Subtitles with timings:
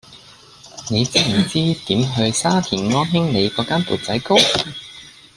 [0.89, 4.35] 你知唔知點去沙田安興里嗰間缽仔糕